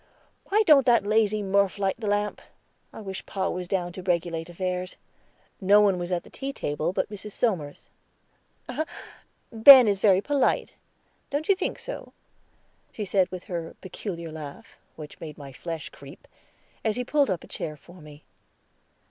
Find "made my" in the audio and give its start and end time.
15.19-15.53